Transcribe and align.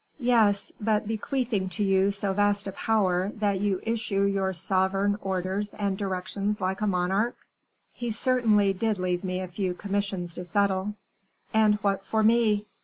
"Yes; 0.17 0.71
but 0.81 1.07
bequeathing 1.07 1.69
to 1.69 1.83
you 1.83 2.09
so 2.09 2.33
vast 2.33 2.65
a 2.65 2.71
power 2.71 3.31
that 3.35 3.59
you 3.61 3.79
issue 3.83 4.23
your 4.23 4.51
sovereign 4.51 5.15
orders 5.21 5.75
and 5.75 5.95
directions 5.95 6.59
like 6.59 6.81
a 6.81 6.87
monarch." 6.87 7.37
"He 7.93 8.09
certainly 8.09 8.73
did 8.73 8.97
leave 8.97 9.23
me 9.23 9.41
a 9.41 9.47
few 9.47 9.75
commissions 9.75 10.33
to 10.33 10.43
settle." 10.43 10.95
"And 11.53 11.75
what 11.83 12.03
for 12.03 12.23
me?" 12.23 12.65